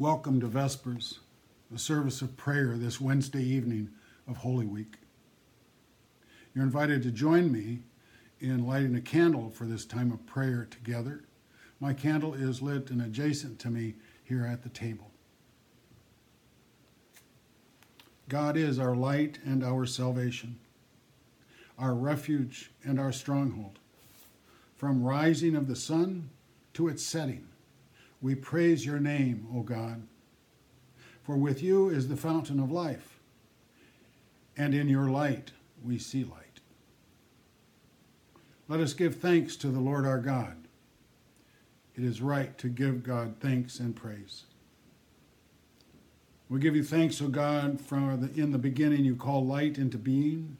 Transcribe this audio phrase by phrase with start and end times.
[0.00, 1.18] Welcome to Vespers,
[1.74, 3.90] a service of prayer this Wednesday evening
[4.26, 4.94] of Holy Week.
[6.54, 7.80] You're invited to join me
[8.40, 11.24] in lighting a candle for this time of prayer together.
[11.80, 13.92] My candle is lit and adjacent to me
[14.24, 15.10] here at the table.
[18.26, 20.58] God is our light and our salvation,
[21.78, 23.78] our refuge and our stronghold.
[24.78, 26.30] From rising of the sun
[26.72, 27.48] to its setting,
[28.20, 30.02] we praise your name, O God.
[31.22, 33.20] For with you is the fountain of life,
[34.56, 35.52] and in your light
[35.82, 36.60] we see light.
[38.68, 40.56] Let us give thanks to the Lord our God.
[41.96, 44.44] It is right to give God thanks and praise.
[46.48, 49.98] We give you thanks, O God, for the, in the beginning you call light into
[49.98, 50.56] being,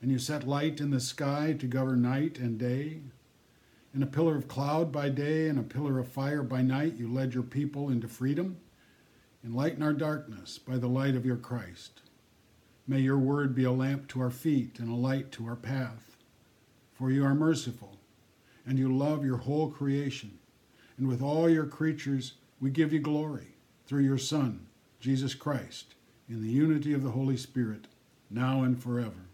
[0.00, 3.02] and you set light in the sky to govern night and day.
[3.94, 7.12] In a pillar of cloud by day and a pillar of fire by night, you
[7.12, 8.56] led your people into freedom.
[9.44, 12.00] Enlighten our darkness by the light of your Christ.
[12.88, 16.16] May your word be a lamp to our feet and a light to our path.
[16.94, 17.98] For you are merciful,
[18.66, 20.38] and you love your whole creation.
[20.96, 24.66] And with all your creatures, we give you glory through your Son,
[25.00, 25.94] Jesus Christ,
[26.28, 27.88] in the unity of the Holy Spirit,
[28.30, 29.28] now and forever.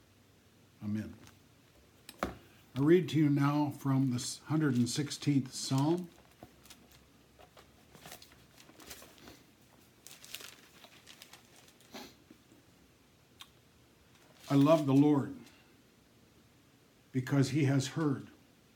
[2.79, 6.09] I read to you now from the 116th Psalm.
[14.49, 15.35] I love the Lord
[17.11, 18.29] because he has heard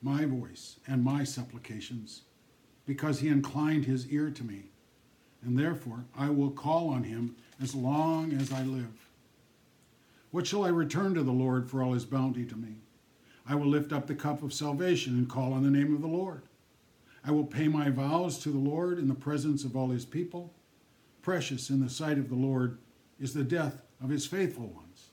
[0.02, 2.22] my voice and my supplications,
[2.84, 4.64] because he inclined his ear to me.
[5.44, 9.08] And therefore I will call on him as long as I live.
[10.32, 12.78] What shall I return to the Lord for all his bounty to me?
[13.46, 16.06] I will lift up the cup of salvation and call on the name of the
[16.06, 16.42] Lord.
[17.24, 20.52] I will pay my vows to the Lord in the presence of all his people.
[21.22, 22.78] Precious in the sight of the Lord
[23.20, 25.10] is the death of his faithful ones.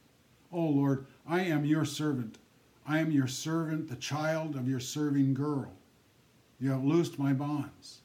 [0.51, 2.37] O Lord, I am your servant.
[2.87, 5.71] I am your servant, the child of your serving girl.
[6.59, 7.99] You have loosed my bonds.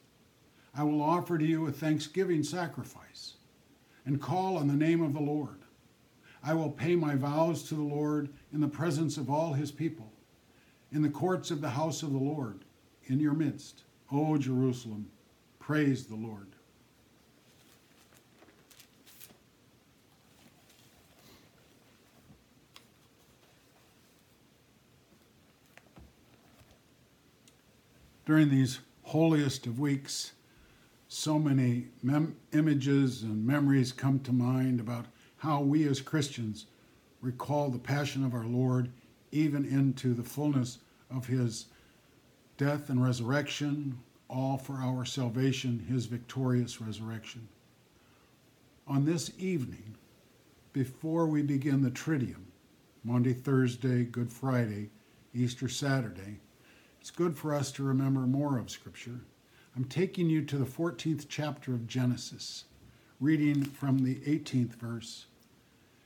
[0.75, 3.33] I will offer to you a thanksgiving sacrifice
[4.05, 5.57] and call on the name of the Lord.
[6.43, 10.11] I will pay my vows to the Lord in the presence of all his people
[10.95, 12.63] in the courts of the house of the Lord,
[13.07, 13.83] in your midst.
[14.13, 15.09] O Jerusalem,
[15.59, 16.47] praise the Lord.
[28.25, 30.31] During these holiest of weeks,
[31.09, 35.07] so many mem- images and memories come to mind about
[35.37, 36.67] how we as Christians
[37.19, 38.89] recall the passion of our Lord
[39.33, 40.77] even into the fullness
[41.09, 41.67] of his
[42.57, 43.97] death and resurrection,
[44.29, 47.47] all for our salvation, his victorious resurrection.
[48.87, 49.95] On this evening,
[50.73, 52.45] before we begin the Triduum,
[53.03, 54.89] Maundy, Thursday, Good Friday,
[55.33, 56.39] Easter Saturday,
[57.01, 59.19] it's good for us to remember more of Scripture.
[59.75, 62.65] I'm taking you to the 14th chapter of Genesis,
[63.19, 65.25] reading from the 18th verse.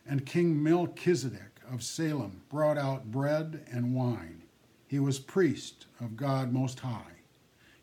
[0.07, 4.43] And King Melchizedek of Salem brought out bread and wine
[4.89, 7.21] he was priest of God Most High.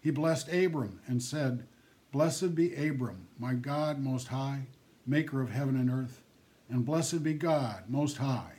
[0.00, 1.64] He blessed Abram and said,
[2.10, 4.66] Blessed be Abram, my God Most High,
[5.06, 6.24] maker of heaven and earth,
[6.68, 8.54] and blessed be God Most High,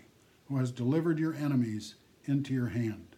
[0.47, 3.17] who has delivered your enemies into your hand.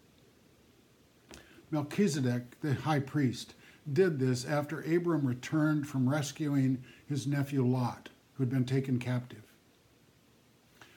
[1.70, 3.54] Melchizedek, the high priest,
[3.92, 9.49] did this after Abram returned from rescuing his nephew Lot, who had been taken captive.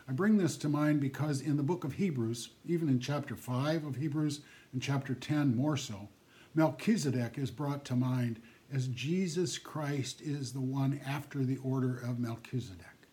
[0.08, 3.86] I bring this to mind because in the book of Hebrews, even in chapter 5
[3.86, 4.42] of Hebrews
[4.74, 6.10] and chapter 10 more so,
[6.56, 12.20] Melchizedek is brought to mind as Jesus Christ is the one after the order of
[12.20, 13.08] Melchizedek,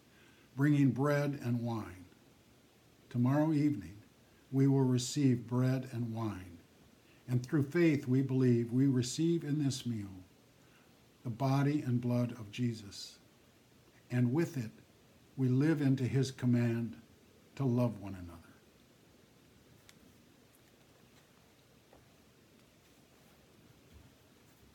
[0.57, 2.05] bringing bread and wine.
[3.09, 3.95] Tomorrow evening,
[4.51, 6.59] we will receive bread and wine.
[7.29, 10.09] And through faith, we believe we receive in this meal
[11.23, 13.19] the body and blood of Jesus.
[14.11, 14.71] And with it,
[15.41, 16.95] we live into his command
[17.57, 18.37] to love one another.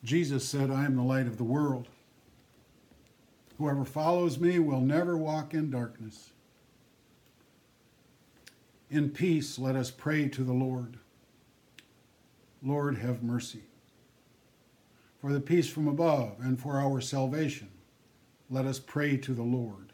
[0.04, 1.88] Jesus said, I am the light of the world.
[3.60, 6.32] Whoever follows me will never walk in darkness.
[8.90, 10.98] In peace, let us pray to the Lord.
[12.64, 13.66] Lord, have mercy.
[15.22, 17.70] For the peace from above and for our salvation,
[18.50, 19.92] let us pray to the Lord.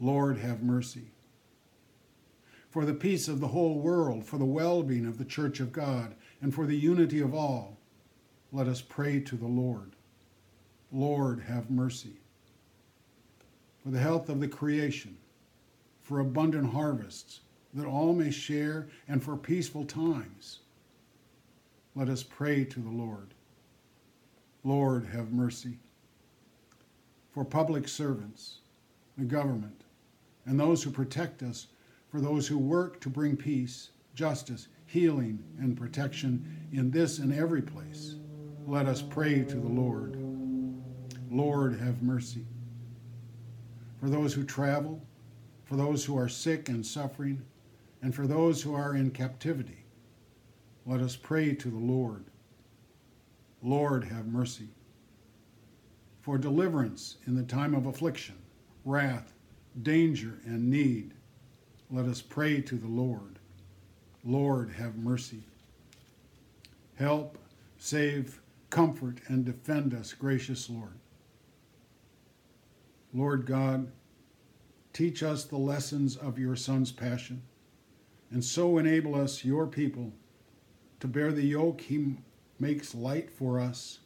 [0.00, 1.12] Lord, have mercy.
[2.70, 5.72] For the peace of the whole world, for the well being of the church of
[5.72, 7.76] God, and for the unity of all,
[8.50, 9.92] let us pray to the Lord.
[10.90, 12.16] Lord, have mercy.
[13.82, 15.16] For the health of the creation,
[16.02, 17.40] for abundant harvests,
[17.74, 20.60] that all may share, and for peaceful times.
[21.94, 23.34] Let us pray to the Lord.
[24.64, 25.78] Lord, have mercy.
[27.32, 28.58] For public servants,
[29.16, 29.82] the government,
[30.46, 31.68] and those who protect us,
[32.08, 37.62] for those who work to bring peace, justice, healing, and protection in this and every
[37.62, 38.16] place,
[38.66, 40.16] let us pray to the Lord.
[41.30, 42.44] Lord, have mercy.
[44.00, 45.00] For those who travel,
[45.64, 47.42] for those who are sick and suffering,
[48.02, 49.84] and for those who are in captivity,
[50.86, 52.24] let us pray to the Lord.
[53.62, 54.68] Lord, have mercy.
[56.22, 58.36] For deliverance in the time of affliction,
[58.84, 59.32] wrath,
[59.82, 61.14] danger, and need,
[61.90, 63.38] let us pray to the Lord.
[64.24, 65.42] Lord, have mercy.
[66.96, 67.38] Help,
[67.78, 70.98] save, comfort, and defend us, gracious Lord.
[73.12, 73.90] Lord God,
[74.92, 77.42] teach us the lessons of your Son's passion,
[78.30, 80.12] and so enable us, your people,
[81.00, 82.16] to bear the yoke he
[82.58, 84.00] makes light for us.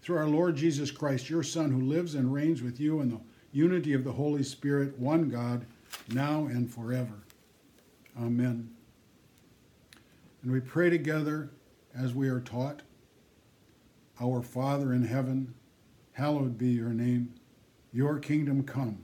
[0.00, 3.20] Through our Lord Jesus Christ, your Son, who lives and reigns with you in the
[3.54, 5.64] unity of the Holy Spirit, one God,
[6.12, 7.22] now and forever.
[8.20, 8.68] Amen.
[10.42, 11.50] And we pray together
[11.96, 12.82] as we are taught
[14.20, 15.54] Our Father in heaven,
[16.12, 17.34] hallowed be your name.
[17.92, 18.98] Your kingdom come,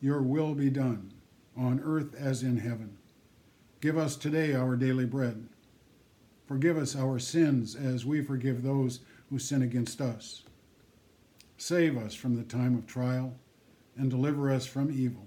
[0.00, 1.12] your will be done,
[1.56, 2.98] on earth as in heaven.
[3.80, 5.48] Give us today our daily bread.
[6.46, 9.00] Forgive us our sins as we forgive those
[9.30, 10.42] who sin against us.
[11.56, 13.36] Save us from the time of trial
[13.96, 15.26] and deliver us from evil.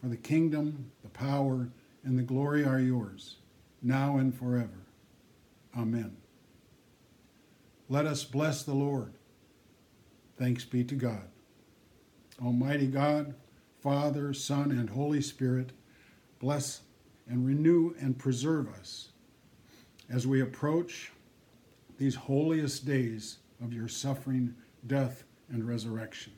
[0.00, 1.68] For the kingdom, the power,
[2.04, 3.36] and the glory are yours,
[3.82, 4.86] now and forever.
[5.76, 6.16] Amen.
[7.88, 9.14] Let us bless the Lord.
[10.36, 11.28] Thanks be to God.
[12.42, 13.34] Almighty God,
[13.80, 15.72] Father, Son, and Holy Spirit,
[16.38, 16.82] bless
[17.28, 19.08] and renew and preserve us
[20.08, 21.12] as we approach
[21.98, 24.54] these holiest days of your suffering,
[24.86, 26.32] death, and resurrection.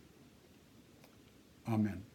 [1.70, 2.09] Amen.